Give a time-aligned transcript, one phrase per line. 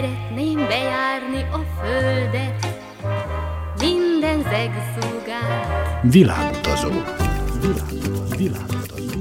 [0.00, 2.66] Szeretném bejárni a földet,
[3.80, 6.02] minden zegszúgát.
[6.02, 6.88] Világutazó.
[7.60, 8.36] Világutazó.
[8.36, 9.18] Világutazó.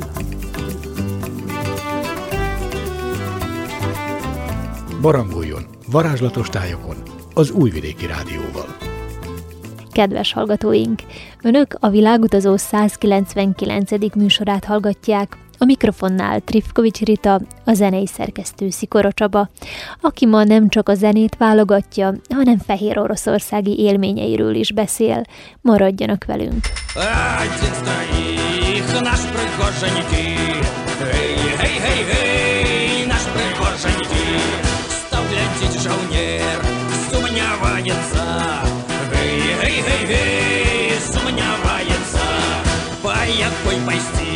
[5.02, 6.96] Barangoljon varázslatos tájokon
[7.34, 8.78] az Újvidéki Rádióval.
[9.92, 11.02] Kedves hallgatóink!
[11.44, 14.16] Önök a Világutazó 199.
[14.16, 19.49] műsorát hallgatják, a mikrofonnál Trifkovics Rita, a zenei szerkesztő Szikora Csaba,
[20.01, 25.23] aki ma nem csak a zenét válogatja, hanem fehér oroszországi élményeiről is beszél.
[25.61, 26.65] Maradjanak velünk!
[43.65, 44.28] Какой пасти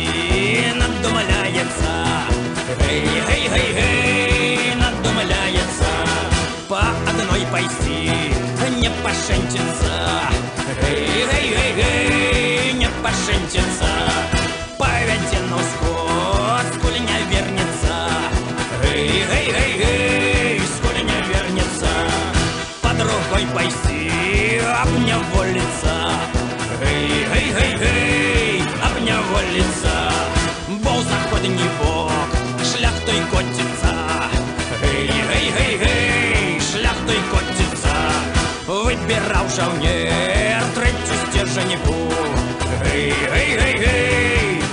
[39.04, 41.96] выбираў жаўнер трэцю сцержаніку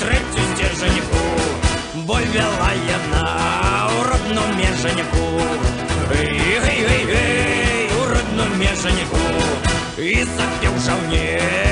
[0.03, 1.23] трэцю сцержаніку
[2.11, 3.25] боль вяла яна
[3.91, 5.27] ў родном межаніку
[7.97, 9.25] у родном межаніку
[9.97, 11.70] і запеў жаўнер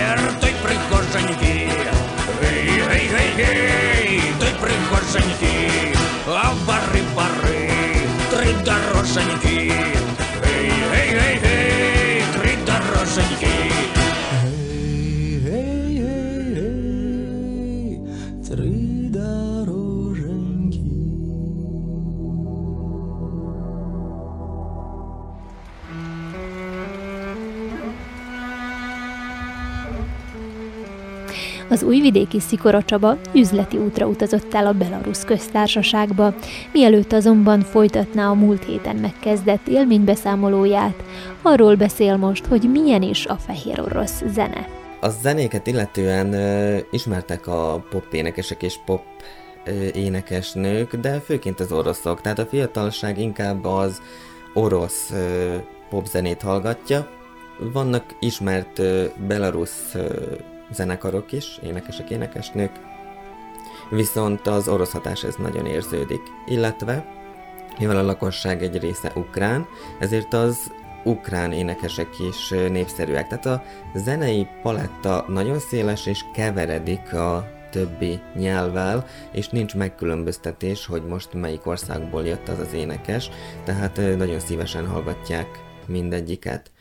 [31.90, 36.34] újvidéki Szikora Csaba üzleti útra utazott el a Belarus köztársaságba,
[36.74, 41.04] mielőtt azonban folytatná a múlt héten megkezdett élménybeszámolóját.
[41.42, 44.68] Arról beszél most, hogy milyen is a fehér orosz zene.
[45.02, 49.04] A zenéket illetően ö, ismertek a pop énekesek és pop
[49.66, 54.02] ö, énekesnők, de főként az oroszok, tehát a fiatalság inkább az
[54.54, 55.56] orosz ö,
[55.90, 57.08] popzenét hallgatja.
[57.74, 60.36] Vannak ismert ö, belarusz ö,
[60.72, 62.72] zenekarok is, énekesek, énekesnők,
[63.90, 67.06] viszont az orosz hatás ez nagyon érződik, illetve
[67.80, 69.68] mivel a lakosság egy része ukrán,
[70.00, 70.72] ezért az
[71.04, 73.28] ukrán énekesek is népszerűek.
[73.28, 73.64] Tehát a
[73.96, 81.66] zenei paletta nagyon széles és keveredik a többi nyelvvel, és nincs megkülönböztetés, hogy most melyik
[81.66, 83.30] országból jött az az énekes,
[83.64, 85.48] tehát nagyon szívesen hallgatják
[85.86, 86.72] mindegyiket.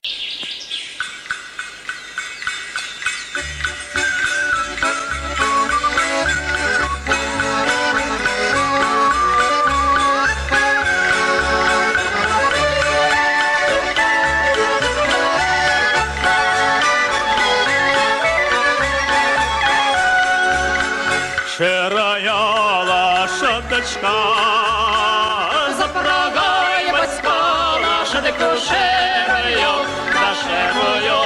[28.32, 29.72] душею,
[30.12, 31.20] душею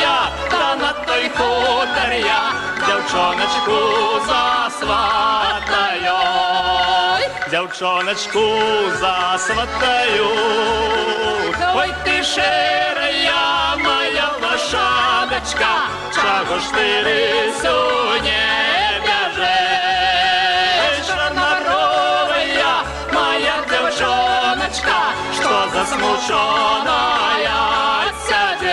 [0.00, 0.76] я, та
[1.06, 2.12] той хутор
[2.86, 3.76] дівчоночку
[4.26, 6.16] засватаю.
[7.50, 8.58] Дівчоночку
[9.00, 10.26] засватаю.
[11.74, 15.72] Ой, ти ширя моя лошадочка,
[16.14, 18.65] чого ж ти рисунеш?
[25.88, 27.46] Смущенная
[28.26, 28.66] сидит.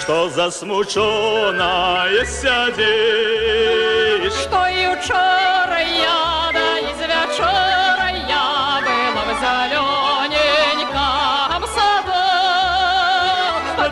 [0.00, 3.52] Что за смущенная сидит?
[4.32, 5.39] Что и ученая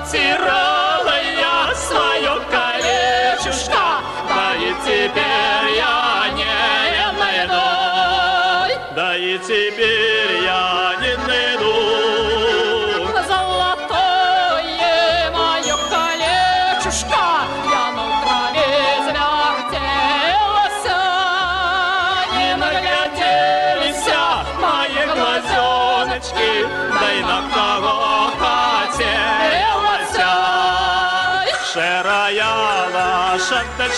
[0.09, 0.68] Nazi Road.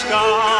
[0.00, 0.59] sky.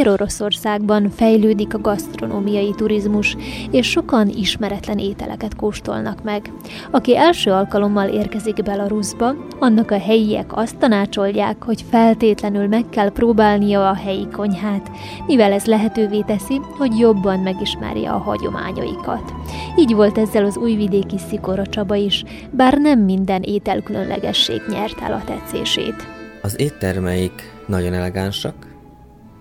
[0.00, 3.36] Fehér Oroszországban fejlődik a gasztronómiai turizmus,
[3.70, 6.52] és sokan ismeretlen ételeket kóstolnak meg.
[6.90, 13.88] Aki első alkalommal érkezik Belarusba, annak a helyiek azt tanácsolják, hogy feltétlenül meg kell próbálnia
[13.88, 14.90] a helyi konyhát,
[15.26, 19.32] mivel ez lehetővé teszi, hogy jobban megismerje a hagyományaikat.
[19.76, 25.24] Így volt ezzel az újvidéki Szikora Csaba is, bár nem minden ételkülönlegesség nyert el a
[25.24, 26.06] tetszését.
[26.42, 28.69] Az éttermeik nagyon elegánsak,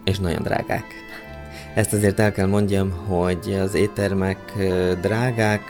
[0.04, 0.86] és nagyon drágák.
[1.76, 4.54] Ezt azért el kell mondjam, hogy az éttermek
[5.02, 5.62] drágák,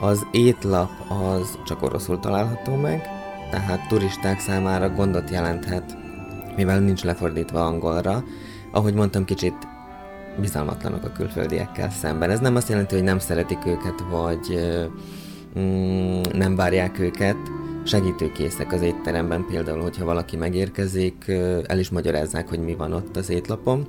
[0.00, 3.08] az étlap az csak oroszul található meg,
[3.50, 5.96] tehát turisták számára gondot jelenthet,
[6.56, 8.24] mivel nincs lefordítva angolra.
[8.70, 9.54] Ahogy mondtam, kicsit
[10.40, 12.30] bizalmatlanok a külföldiekkel szemben.
[12.30, 14.60] Ez nem azt jelenti, hogy nem szeretik őket, vagy
[15.58, 17.36] mm, nem várják őket,
[17.88, 21.28] segítőkészek az étteremben, például, hogyha valaki megérkezik,
[21.66, 23.86] el is magyarázzák, hogy mi van ott az étlapon,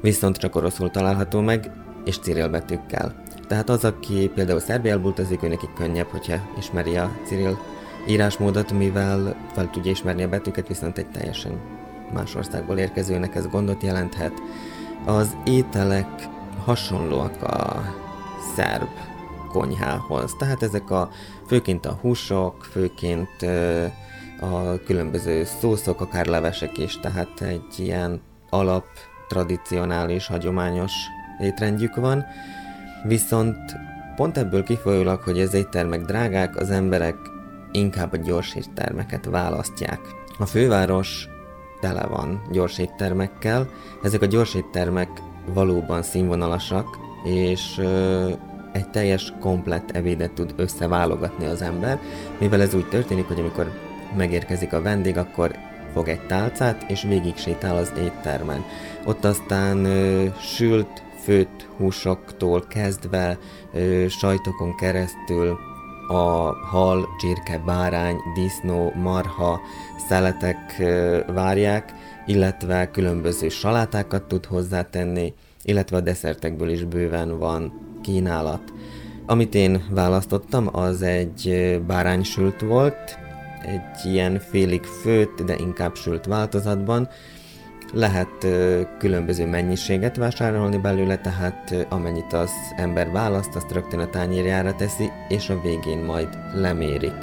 [0.00, 1.70] viszont csak oroszul található meg,
[2.04, 3.22] és Cyril betűkkel.
[3.48, 7.58] Tehát az, aki például Szerbiából utazik, ő neki könnyebb, hogyha ismeri a Cyril
[8.06, 11.60] írásmódot, mivel fel tudja ismerni a betűket, viszont egy teljesen
[12.12, 14.32] más országból érkezőnek ez gondot jelenthet.
[15.04, 16.28] Az ételek
[16.64, 17.82] hasonlóak a
[18.54, 18.88] szerb
[19.54, 20.34] konyhához.
[20.38, 21.10] Tehát ezek a
[21.46, 23.42] főként a húsok, főként
[24.40, 28.20] a különböző szószok, akár levesek is, tehát egy ilyen
[28.50, 28.84] alap,
[29.28, 30.92] tradicionális, hagyományos
[31.40, 32.24] étrendjük van.
[33.04, 33.76] Viszont
[34.16, 37.16] pont ebből kifolyólag, hogy az éttermek drágák, az emberek
[37.72, 40.00] inkább a gyors éttermeket választják.
[40.38, 41.28] A főváros
[41.80, 43.68] tele van gyors éttermekkel,
[44.02, 45.08] ezek a gyors éttermek
[45.46, 46.86] valóban színvonalasak,
[47.24, 47.80] és
[48.74, 51.98] egy teljes, komplett ebédet tud összeválogatni az ember,
[52.38, 53.70] mivel ez úgy történik, hogy amikor
[54.16, 55.56] megérkezik a vendég, akkor
[55.92, 58.64] fog egy tálcát, és végig sétál az éttermen.
[59.04, 63.38] Ott aztán ö, sült, főtt húsoktól kezdve,
[63.72, 65.58] ö, sajtokon keresztül
[66.08, 69.60] a hal, csirke, bárány, disznó, marha,
[70.08, 71.92] szeletek ö, várják,
[72.26, 78.72] illetve különböző salátákat tud hozzátenni, illetve a desszertekből is bőven van kínálat.
[79.26, 81.50] Amit én választottam, az egy
[81.86, 83.18] báránysült volt,
[83.66, 87.08] egy ilyen félig főtt, de inkább sült változatban.
[87.92, 88.46] Lehet
[88.98, 95.48] különböző mennyiséget vásárolni belőle, tehát amennyit az ember választ, azt rögtön a tányérjára teszi, és
[95.48, 97.14] a végén majd lemérik.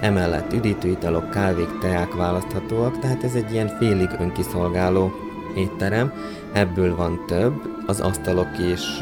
[0.00, 5.12] Emellett üdítőitalok, kávék, teák választhatóak, tehát ez egy ilyen félig önkiszolgáló
[5.56, 6.12] étterem.
[6.52, 7.54] Ebből van több,
[7.86, 8.98] az asztalok is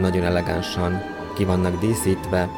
[0.00, 1.00] nagyon elegánsan
[1.34, 2.50] ki vannak díszítve,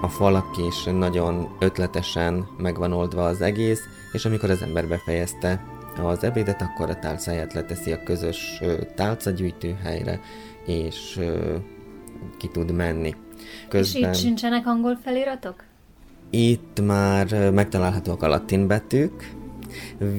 [0.00, 3.80] a falak is nagyon ötletesen meg van oldva az egész,
[4.12, 5.64] és amikor az ember befejezte
[6.02, 8.60] az ebédet, akkor a tálcáját leteszi a közös
[8.94, 10.20] tálcagyűjtőhelyre,
[10.66, 11.20] és
[12.38, 13.14] ki tud menni.
[13.72, 15.64] És itt sincsenek angol feliratok?
[16.30, 19.30] Itt már ö, megtalálhatóak a latin betűk.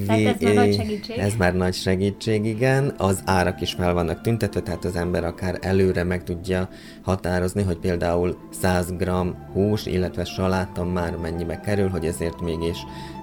[0.06, 1.18] Tehát ez már nagy segítség.
[1.18, 2.94] Ez már nagy segítség, igen.
[2.96, 6.68] Az árak is fel vannak tüntetve, tehát az ember akár előre meg tudja
[7.02, 9.10] határozni, hogy például 100 g
[9.52, 12.78] hús, illetve saláta már mennyibe kerül, hogy ezért mégis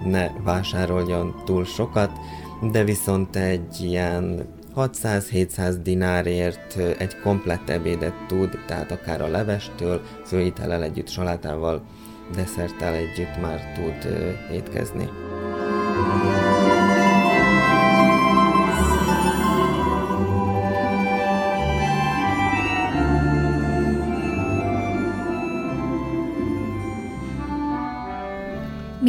[0.05, 2.11] ne vásároljon túl sokat,
[2.71, 4.45] de viszont egy ilyen
[4.75, 11.83] 600-700 dinárért egy komplett ebédet tud, tehát akár a levestől, főétellel együtt, salátával,
[12.35, 14.13] desszerttel együtt már tud
[14.51, 15.09] étkezni.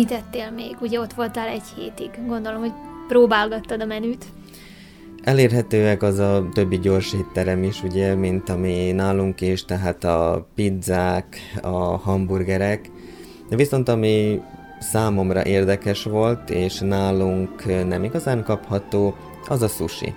[0.02, 0.76] Mit ettél még?
[0.80, 2.10] Ugye ott voltál egy hétig.
[2.26, 2.72] Gondolom, hogy
[3.08, 4.24] próbálgattad a menüt.
[5.22, 11.36] Elérhetőek az a többi gyors étterem is, ugye, mint ami nálunk is, tehát a pizzák,
[11.60, 12.90] a hamburgerek.
[13.48, 14.40] De viszont ami
[14.80, 19.14] számomra érdekes volt, és nálunk nem igazán kapható,
[19.48, 20.14] az a sushi.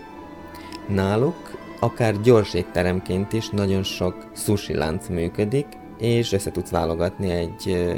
[0.88, 7.94] náluk akár gyors étteremként is nagyon sok sushi lánc működik, és össze tudsz válogatni egy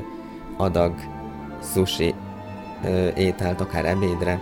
[0.58, 0.94] adag
[1.74, 2.14] sushi
[2.84, 4.40] ö, ételt akár ebédre,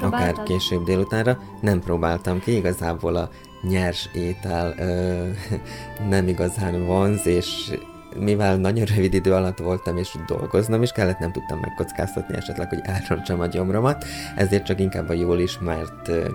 [0.00, 1.38] akár később délutánra.
[1.60, 3.30] Nem próbáltam ki, igazából a
[3.62, 5.28] nyers étel ö,
[6.08, 7.72] nem igazán vonz, és
[8.16, 12.80] mivel nagyon rövid idő alatt voltam, és dolgoznom is kellett, nem tudtam megkockáztatni esetleg, hogy
[12.82, 14.04] elrontsam a gyomromat,
[14.36, 16.28] ezért csak inkább a jól ismert ö,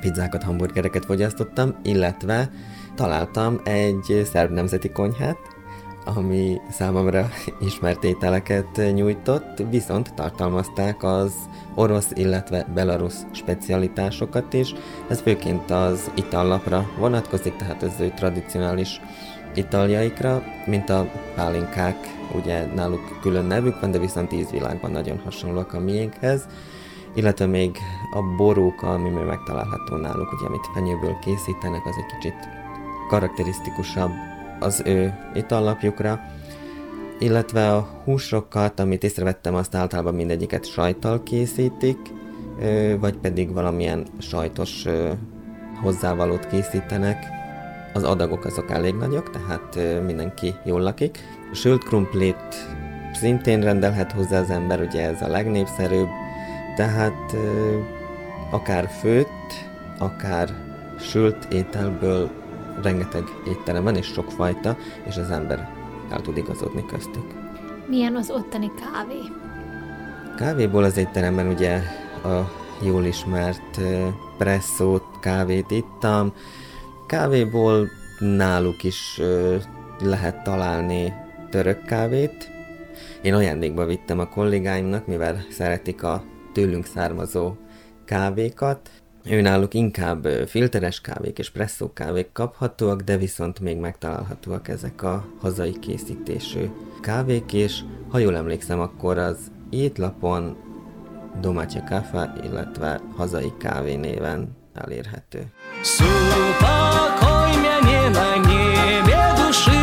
[0.00, 2.50] pizzákat, hamburgereket fogyasztottam, illetve
[2.94, 5.38] találtam egy szerb nemzeti konyhát,
[6.04, 7.28] ami számomra
[7.60, 11.32] ismert ételeket nyújtott, viszont tartalmazták az
[11.74, 14.74] orosz, illetve belarusz specialitásokat is.
[15.08, 19.00] Ez főként az itallapra vonatkozik, tehát az ő tradicionális
[19.54, 21.96] italjaikra, mint a pálinkák,
[22.34, 26.46] ugye náluk külön nevük van, de viszont ízvilágban nagyon hasonlóak a miénkhez,
[27.14, 27.76] illetve még
[28.12, 32.48] a boróka, ami még megtalálható náluk, ugye amit fenyőből készítenek, az egy kicsit
[33.08, 34.10] karakterisztikusabb
[34.62, 36.20] az ő itallapjukra,
[37.18, 41.98] illetve a húsokat, amit észrevettem, azt általában mindegyiket sajttal készítik,
[42.98, 44.84] vagy pedig valamilyen sajtos
[45.82, 47.26] hozzávalót készítenek.
[47.94, 51.18] Az adagok azok elég nagyok, tehát mindenki jól lakik.
[51.52, 52.54] Sült krumplit
[53.12, 56.08] szintén rendelhet hozzá az ember, ugye ez a legnépszerűbb,
[56.76, 57.36] tehát
[58.50, 59.52] akár főtt,
[59.98, 60.48] akár
[60.98, 62.30] sült ételből
[62.82, 64.76] rengeteg étterem van, és sokfajta,
[65.06, 65.70] és az ember
[66.10, 67.24] el tud igazodni köztük.
[67.86, 69.20] Milyen az ottani kávé?
[70.36, 71.80] Kávéból az étteremben ugye
[72.24, 72.50] a
[72.84, 73.80] jól ismert
[74.38, 76.32] presszót, kávét ittam.
[77.06, 77.88] Kávéból
[78.18, 79.20] náluk is
[80.00, 81.12] lehet találni
[81.50, 82.50] török kávét.
[83.22, 87.52] Én ajándékba vittem a kollégáimnak, mivel szeretik a tőlünk származó
[88.04, 88.90] kávékat.
[89.29, 95.25] Őnáluk inkább ö, filteres kávék és presszó kávék kaphatóak, de viszont még megtalálhatóak ezek a
[95.41, 96.69] hazai készítésű
[97.01, 97.79] kávék, és
[98.09, 99.37] ha jól emlékszem, akkor az
[99.69, 100.57] étlapon
[101.41, 105.51] Domácsa Kafa, illetve hazai kávé néven elérhető.
[105.83, 109.81] Супокой мяне на небе души,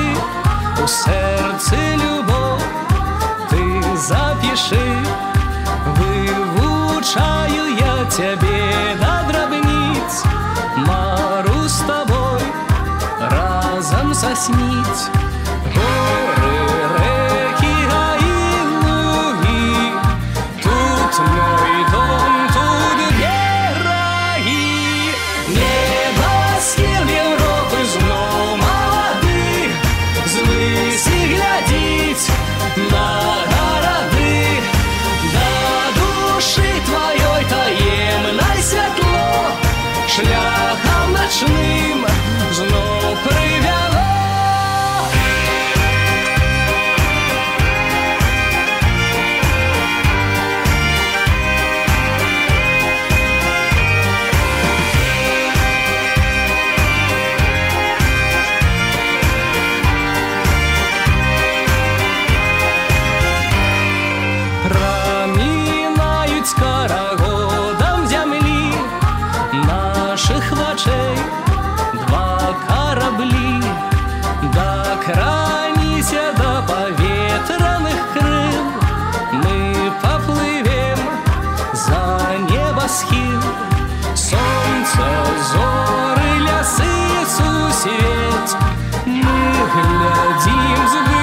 [0.82, 2.62] У сердце любовь
[3.50, 3.62] ты
[3.96, 4.86] запиши.
[5.96, 8.47] Вывучаю я тебе
[14.51, 15.28] meet.
[88.48, 88.56] сусвет,
[91.06, 91.17] мы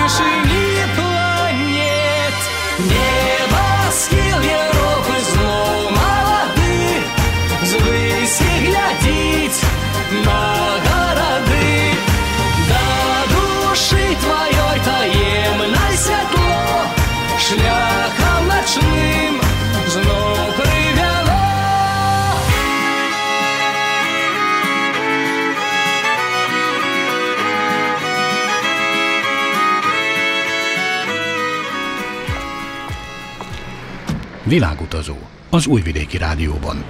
[34.49, 35.17] Világutazó
[35.51, 36.85] az Újvidéki Rádióban.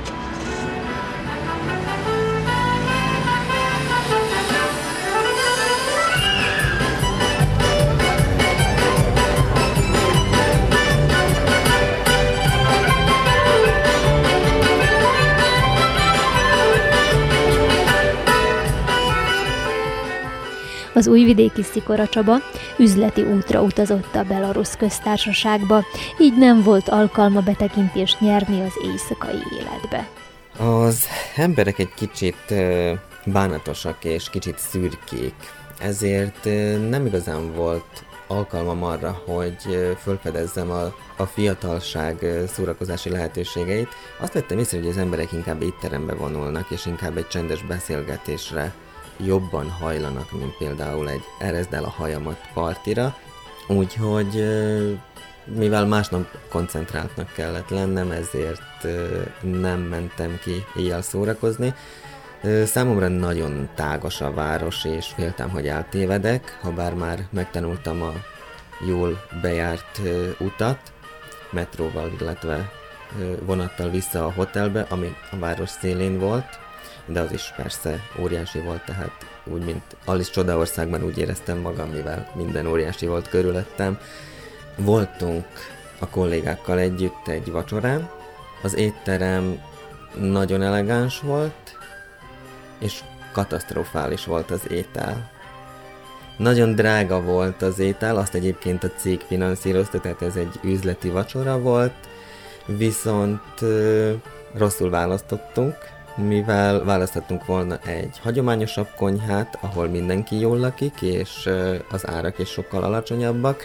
[20.96, 22.36] Az újvidéki Szikora Csaba
[22.78, 25.84] üzleti útra utazott a Belarusz köztársaságba,
[26.20, 30.08] így nem volt alkalma betekintést nyerni az éjszakai életbe.
[30.58, 31.04] Az
[31.36, 32.54] emberek egy kicsit
[33.24, 35.34] bánatosak és kicsit szürkék,
[35.80, 36.44] ezért
[36.88, 43.88] nem igazán volt alkalmam arra, hogy fölfedezzem a, a fiatalság szórakozási lehetőségeit.
[44.20, 48.74] Azt vettem észre, hogy az emberek inkább étterembe vonulnak, és inkább egy csendes beszélgetésre
[49.24, 53.16] jobban hajlanak, mint például egy erezd el a hajamat partira.
[53.68, 54.44] Úgyhogy
[55.44, 58.86] mivel másnap koncentráltnak kellett lennem, ezért
[59.40, 61.74] nem mentem ki éjjel szórakozni.
[62.64, 68.12] Számomra nagyon tágos a város, és féltem, hogy eltévedek, ha bár már megtanultam a
[68.86, 70.00] jól bejárt
[70.38, 70.78] utat,
[71.50, 72.72] metróval, illetve
[73.40, 76.58] vonattal vissza a hotelbe, ami a város szélén volt,
[77.06, 82.30] de az is persze óriási volt, tehát úgy, mint Alice Csodaországban úgy éreztem magam, mivel
[82.34, 83.98] minden óriási volt körülöttem.
[84.76, 85.46] Voltunk
[85.98, 88.10] a kollégákkal együtt egy vacsorán,
[88.62, 89.60] az étterem
[90.18, 91.78] nagyon elegáns volt,
[92.78, 93.00] és
[93.32, 95.30] katasztrofális volt az étel.
[96.36, 101.58] Nagyon drága volt az étel, azt egyébként a cég finanszírozta, tehát ez egy üzleti vacsora
[101.58, 101.94] volt,
[102.66, 104.12] viszont ö,
[104.54, 105.76] rosszul választottunk,
[106.16, 111.50] mivel választhattunk volna egy hagyományosabb konyhát, ahol mindenki jól lakik, és
[111.90, 113.64] az árak is sokkal alacsonyabbak.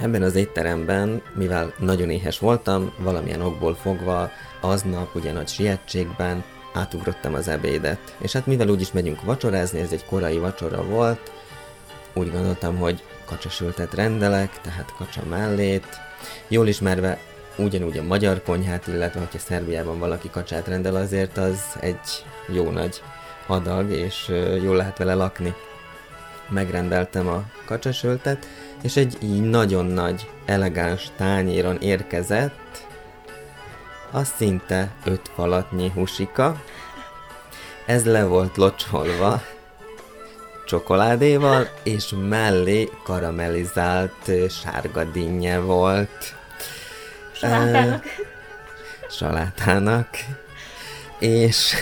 [0.00, 4.30] Ebben az étteremben, mivel nagyon éhes voltam, valamilyen okból fogva,
[4.60, 8.14] aznap ugye nagy sietségben átugrottam az ebédet.
[8.18, 11.32] És hát mivel úgyis megyünk vacsorázni, ez egy korai vacsora volt,
[12.12, 15.86] úgy gondoltam, hogy kacsasültet rendelek, tehát kacsa mellét,
[16.48, 17.18] jól ismerve
[17.58, 23.02] ugyanúgy a magyar konyhát, illetve hogyha Szerbiában valaki kacsát rendel, azért az egy jó nagy
[23.46, 24.28] adag, és
[24.62, 25.54] jól lehet vele lakni.
[26.48, 28.46] Megrendeltem a kacsasöltet,
[28.82, 32.86] és egy így nagyon nagy, elegáns tányéron érkezett,
[34.10, 36.62] a szinte öt falatnyi husika.
[37.86, 39.42] Ez le volt locsolva
[40.66, 46.37] csokoládéval, és mellé karamellizált sárga dinnye volt.
[47.38, 48.04] Salátának.
[49.10, 50.08] salátának.
[51.18, 51.74] És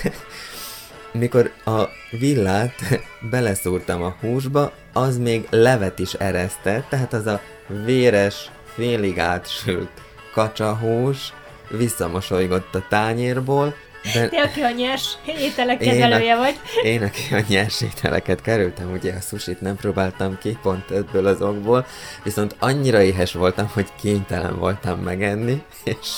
[1.13, 2.75] mikor a villát
[3.31, 7.41] beleszúrtam a húsba, az még levet is eresztett, tehát az a
[7.85, 9.91] véres, félig átsült
[10.33, 11.33] kacsahús
[11.69, 13.75] visszamosolygott a tányérból,
[14.15, 16.61] de Te, aki a nyers ételek Én a- kezelője vagy.
[16.83, 21.43] én, aki a nyers ételeket kerültem, ugye a susit nem próbáltam ki, pont ebből az
[21.43, 21.87] okból,
[22.23, 26.09] viszont annyira éhes voltam, hogy kénytelen voltam megenni, és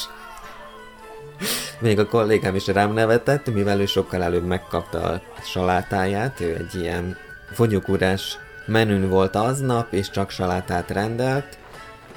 [1.78, 6.80] még a kollégám is rám nevetett, mivel ő sokkal előbb megkapta a salátáját, ő egy
[6.80, 7.16] ilyen
[7.52, 11.58] fogyókúrás menün volt aznap, és csak salátát rendelt,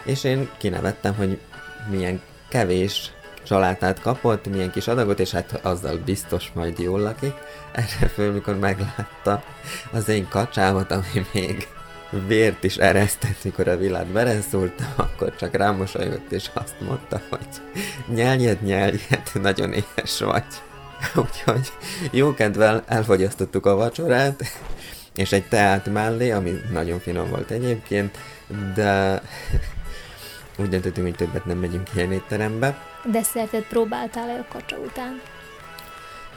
[0.04, 1.38] és én kinevettem, hogy
[1.90, 3.12] milyen kevés
[3.44, 7.34] salátát kapott, milyen kis adagot, és hát azzal biztos majd jól lakik.
[7.72, 9.44] Erre föl, mikor meglátta
[9.92, 11.68] az én kacsámat, ami még
[12.28, 17.48] vért is eresztett, mikor a világ beleszúrtam, akkor csak rámosolygott, és azt mondta, hogy
[18.16, 20.46] nyelnyed, nyelnyed, nagyon éhes vagy.
[21.16, 21.72] Úgyhogy
[22.12, 24.44] jó kedvel elfogyasztottuk a vacsorát,
[25.16, 28.18] és egy teát mellé, ami nagyon finom volt egyébként,
[28.76, 29.22] de
[30.58, 32.78] úgy döntöttünk, hogy többet nem megyünk ilyen étterembe.
[33.12, 35.22] Desszertet próbáltál-e a kacsa után?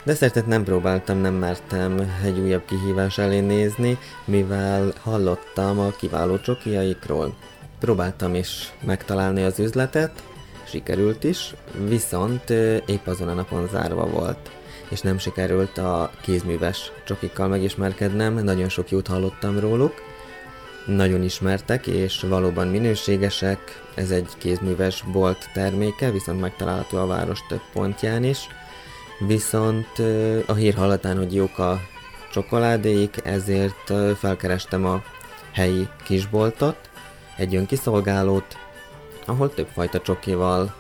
[0.03, 7.35] Desszertet nem próbáltam, nem mertem egy újabb kihívás elé nézni, mivel hallottam a kiváló csokiaikról.
[7.79, 10.23] Próbáltam is megtalálni az üzletet,
[10.65, 11.55] sikerült is,
[11.89, 12.51] viszont
[12.87, 14.51] épp azon a napon zárva volt
[14.89, 19.95] és nem sikerült a kézműves csokikkal megismerkednem, nagyon sok jót hallottam róluk,
[20.87, 27.63] nagyon ismertek és valóban minőségesek, ez egy kézműves bolt terméke, viszont megtalálható a város több
[27.73, 28.39] pontján is,
[29.27, 29.99] viszont
[30.47, 31.81] a hír hallatán, hogy jók a
[32.33, 35.03] csokoládéik, ezért felkerestem a
[35.53, 36.77] helyi kisboltot,
[37.37, 38.57] egy önkiszolgálót,
[39.27, 40.75] ahol többfajta csokival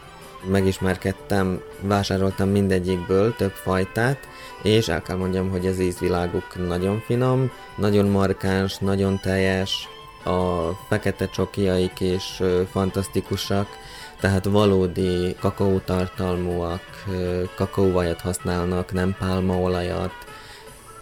[0.50, 4.18] megismerkedtem, vásároltam mindegyikből több fajtát,
[4.62, 9.88] és el kell mondjam, hogy az ízviláguk nagyon finom, nagyon markáns, nagyon teljes,
[10.24, 13.66] a fekete csokiaik is ö, fantasztikusak,
[14.20, 16.82] tehát valódi kakaótartalmúak,
[17.54, 20.23] kakaóvajat használnak, nem pálmaolajat,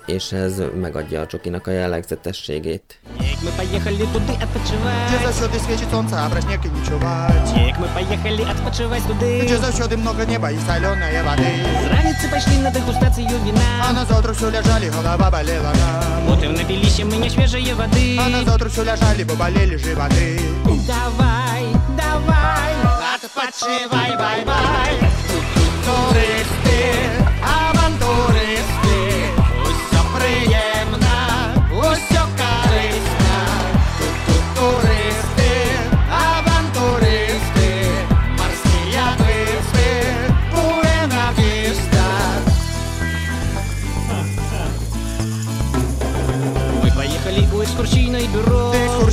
[0.07, 2.83] és ez megadja a csokinak a jellegzetességét.
[3.19, 5.23] Ек, мы поехали туды Где отпочивать.
[5.27, 7.51] заўсёды свеціць сонца, а пра снег і не чуваць.
[7.69, 9.43] Ек, мы поехали отпочивать туды.
[9.45, 11.51] Дзе заўсёды многа неба і салёнае вады.
[11.83, 13.91] С раницы пошли на дегустацию А вина.
[13.93, 16.25] на заўтра ўсё ляжалі, галава балела нам.
[16.27, 18.17] Вот и напились мы несвежей воды.
[18.19, 20.39] А на заўтра ўсё ляжалі, бо балелі жываты.
[20.87, 21.63] Давай,
[21.99, 22.73] давай,
[23.15, 24.93] отпочивай, бай-бай.
[25.85, 26.79] Турысты,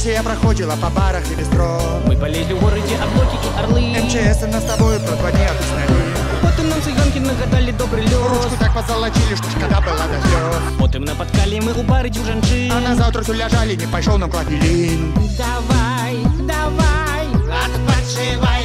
[0.10, 1.80] Экскурсия проходила по барах и бистро.
[2.08, 3.82] Мы полезли в городе облаки и орлы.
[3.82, 5.94] МЧС нас с тобой про два дня объясняли
[6.42, 11.04] Потом нам цыганки нагадали добрый Ручку лед так позолотили, что когда была до слез Потом
[11.04, 16.18] напоткали мы у бары дюжанчин А на завтра все ляжали, не пошел нам клапелин Давай,
[16.48, 17.28] давай.
[17.66, 18.59] Отпочивай,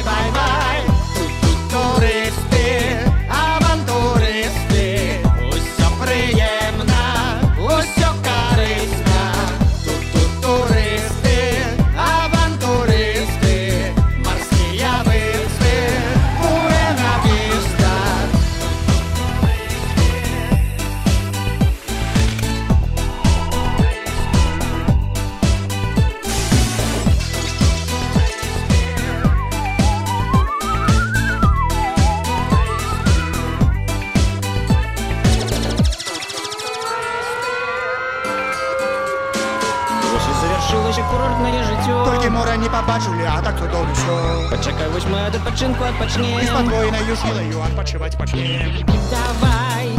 [45.27, 48.71] Od odpoczynku odpocznie I spokojnej już nie leju, odpoczywać pocznie
[49.11, 49.94] Dawaj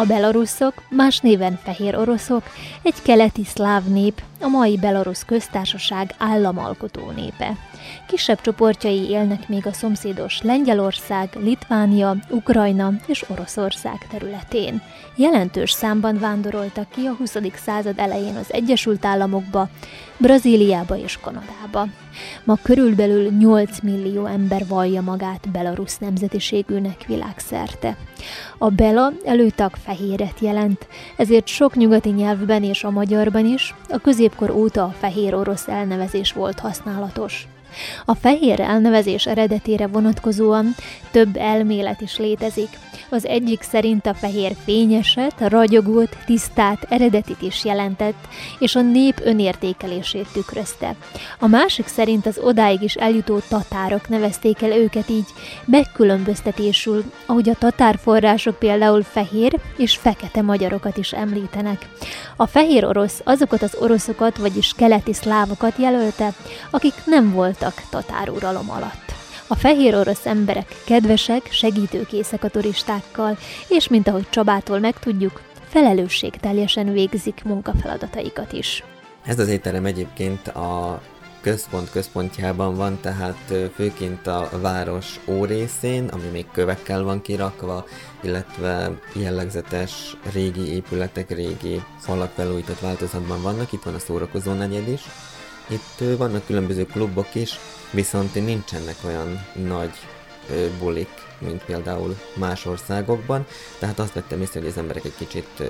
[0.00, 2.42] A belaruszok, más néven fehér oroszok,
[2.82, 7.56] egy keleti szláv nép, a mai Belarusz köztársaság államalkotó népe.
[8.06, 14.82] Kisebb csoportjai élnek még a szomszédos Lengyelország, Litvánia, Ukrajna és Oroszország területén.
[15.16, 17.36] Jelentős számban vándoroltak ki a 20.
[17.64, 19.68] század elején az Egyesült Államokba,
[20.20, 21.86] Brazíliába és Kanadába.
[22.44, 27.96] Ma körülbelül 8 millió ember vallja magát belarusz nemzetiségűnek világszerte.
[28.58, 34.50] A bela előtag fehéret jelent, ezért sok nyugati nyelvben és a magyarban is a középkor
[34.50, 37.48] óta a fehér orosz elnevezés volt használatos.
[38.04, 40.74] A fehér elnevezés eredetére vonatkozóan
[41.10, 42.68] több elmélet is létezik.
[43.08, 48.28] Az egyik szerint a fehér fényeset, ragyogót, tisztát, eredetit is jelentett,
[48.58, 50.94] és a nép önértékelését tükrözte.
[51.38, 55.26] A másik szerint az odáig is eljutó tatárok nevezték el őket így,
[55.64, 61.88] megkülönböztetésül, ahogy a tatár források például fehér és fekete magyarokat is említenek.
[62.36, 66.32] A fehér orosz azokat az oroszokat, vagyis keleti szlávokat jelölte,
[66.70, 69.12] akik nem voltak tatáruralom alatt.
[69.46, 77.42] A fehér orosz emberek kedvesek, segítőkészek a turistákkal, és mint ahogy Csabától megtudjuk, felelősségteljesen végzik
[77.44, 78.84] munkafeladataikat is.
[79.24, 81.00] Ez az étterem egyébként a
[81.40, 87.84] központ központjában van, tehát főként a város órészén, ami még kövekkel van kirakva,
[88.20, 95.02] illetve jellegzetes régi épületek, régi falak felújított változatban vannak, itt van a szórakozó negyed is.
[95.70, 97.58] Itt vannak különböző klubok is,
[97.90, 99.92] viszont nincsenek olyan nagy
[100.78, 103.46] bulik, mint például más országokban,
[103.78, 105.62] tehát azt vettem észre, hogy az emberek egy kicsit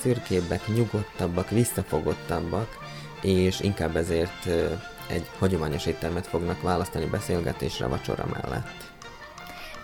[0.00, 2.68] szürkébbek, nyugodtabbak, visszafogottabbak,
[3.22, 4.46] és inkább ezért
[5.06, 8.84] egy hagyományos éttermet fognak választani beszélgetésre, vacsora mellett.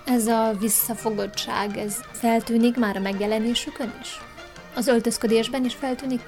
[0.04, 4.20] Ez a visszafogottság, ez feltűnik már a megjelenésükön is?
[4.74, 6.20] Az öltözködésben is feltűnik?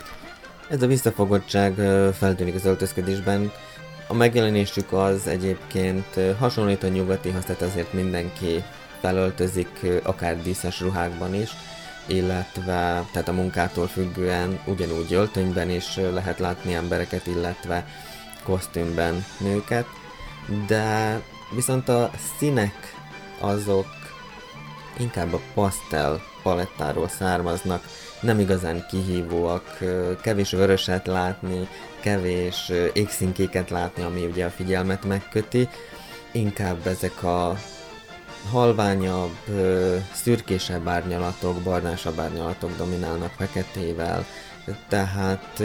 [0.68, 1.74] Ez a visszafogottság
[2.18, 3.52] feltűnik az öltözködésben.
[4.08, 8.64] A megjelenésük az egyébként hasonlít a nyugatihoz, tehát azért mindenki
[9.00, 11.50] felöltözik akár díszes ruhákban is,
[12.06, 17.86] illetve tehát a munkától függően ugyanúgy öltönyben is lehet látni embereket, illetve
[18.42, 19.86] kosztümben nőket,
[20.66, 21.20] de
[21.54, 22.94] viszont a színek
[23.40, 23.86] azok
[24.98, 27.84] inkább a pasztel palettáról származnak,
[28.24, 29.78] nem igazán kihívóak,
[30.20, 31.68] kevés vöröset látni,
[32.00, 35.68] kevés égszínkéket látni, ami ugye a figyelmet megköti,
[36.32, 37.56] inkább ezek a
[38.50, 39.36] halványabb,
[40.12, 44.26] szürkésebb árnyalatok, barnásabb árnyalatok dominálnak feketével,
[44.88, 45.62] tehát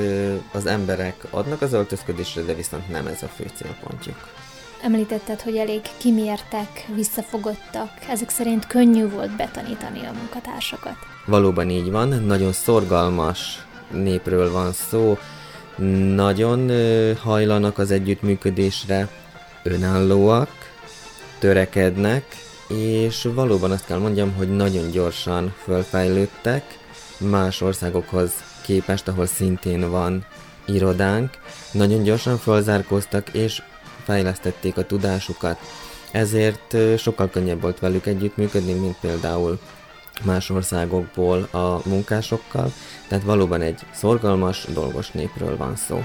[0.51, 4.27] az emberek adnak az öltözködésre, de viszont nem ez a fő célpontjuk.
[4.83, 7.89] Említetted, hogy elég kimértek, visszafogottak.
[8.09, 10.95] Ezek szerint könnyű volt betanítani a munkatársakat.
[11.25, 15.17] Valóban így van, nagyon szorgalmas népről van szó,
[16.15, 16.71] nagyon
[17.15, 19.07] hajlanak az együttműködésre,
[19.63, 20.49] önállóak,
[21.39, 22.23] törekednek,
[22.67, 26.77] és valóban azt kell mondjam, hogy nagyon gyorsan fölfejlődtek
[27.17, 28.31] más országokhoz
[28.65, 30.25] képest, ahol szintén van
[30.65, 31.37] irodánk,
[31.71, 33.61] nagyon gyorsan fölzárkóztak, és
[34.09, 35.57] fejlesztették a tudásukat.
[36.11, 39.59] Ezért sokkal könnyebb volt velük együttműködni, mint például
[40.23, 42.73] más országokból a munkásokkal,
[43.07, 46.03] tehát valóban egy szorgalmas, dolgos népről van szó.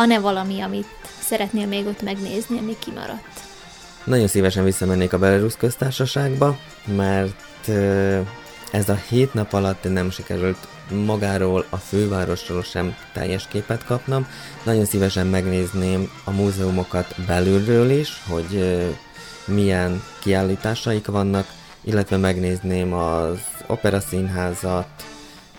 [0.00, 0.86] Van-e valami, amit
[1.22, 3.40] szeretnél még ott megnézni, ami kimaradt?
[4.04, 7.68] Nagyon szívesen visszamennék a Belarus köztársaságba, mert
[8.70, 10.68] ez a hét nap alatt nem sikerült
[11.06, 14.26] magáról, a fővárosról sem teljes képet kapnom.
[14.62, 18.78] Nagyon szívesen megnézném a múzeumokat belülről is, hogy
[19.44, 21.46] milyen kiállításaik vannak,
[21.80, 24.88] illetve megnézném az operaszínházat,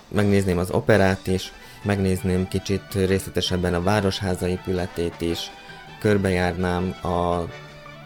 [0.08, 1.52] megnézném az operát is,
[1.84, 5.52] megnézném kicsit részletesebben a városháza épületét is,
[6.00, 7.46] körbejárnám a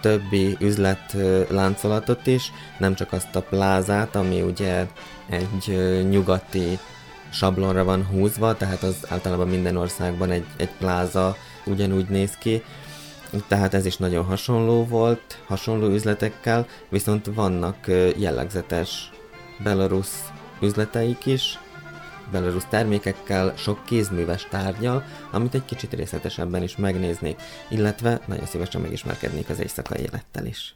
[0.01, 4.85] többi üzletláncolatot is, nem csak azt a plázát, ami ugye
[5.29, 5.77] egy
[6.09, 6.79] nyugati
[7.29, 11.35] sablonra van húzva, tehát az általában minden országban egy, egy pláza
[11.65, 12.63] ugyanúgy néz ki,
[13.47, 19.11] tehát ez is nagyon hasonló volt, hasonló üzletekkel, viszont vannak jellegzetes
[19.63, 20.23] belarusz
[20.61, 21.59] üzleteik is,
[22.31, 29.49] belarusz termékekkel, sok kézműves tárgyal, amit egy kicsit részletesebben is megnéznék, illetve nagyon szívesen megismerkednék
[29.49, 30.75] az éjszakai élettel is.